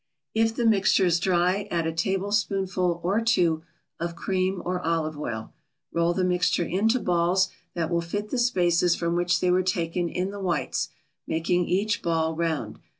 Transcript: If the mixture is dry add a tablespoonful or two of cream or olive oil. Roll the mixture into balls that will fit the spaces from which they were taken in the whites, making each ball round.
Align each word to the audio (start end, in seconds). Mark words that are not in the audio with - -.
If 0.33 0.55
the 0.55 0.65
mixture 0.65 1.05
is 1.05 1.19
dry 1.19 1.67
add 1.69 1.85
a 1.85 1.93
tablespoonful 1.93 3.01
or 3.03 3.21
two 3.21 3.61
of 3.99 4.15
cream 4.15 4.59
or 4.65 4.81
olive 4.81 5.15
oil. 5.15 5.53
Roll 5.91 6.15
the 6.15 6.23
mixture 6.23 6.63
into 6.65 6.99
balls 6.99 7.49
that 7.75 7.91
will 7.91 8.01
fit 8.01 8.31
the 8.31 8.39
spaces 8.39 8.95
from 8.95 9.15
which 9.15 9.41
they 9.41 9.51
were 9.51 9.61
taken 9.61 10.09
in 10.09 10.31
the 10.31 10.39
whites, 10.41 10.89
making 11.27 11.67
each 11.67 12.01
ball 12.01 12.35
round. 12.35 12.79